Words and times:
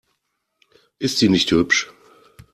Ist 0.97 1.19
sie 1.19 1.29
nicht 1.29 1.51
hübsch? 1.51 1.93